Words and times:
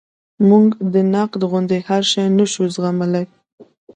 موږ 0.49 0.67
د 0.93 0.95
نقد 1.13 1.41
غوندې 1.49 1.77
هر 1.87 2.03
شی 2.11 2.25
نشو 2.37 2.63
زغملی. 2.75 3.25